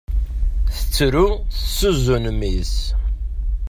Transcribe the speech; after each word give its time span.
Tettru 0.75 1.27
tezzuzzun 1.53 2.25
mmi-s. 2.39 2.75